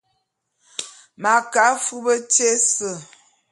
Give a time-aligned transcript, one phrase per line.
[1.21, 2.89] M'a ke afub tyé ése.